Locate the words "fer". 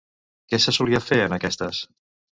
1.09-1.19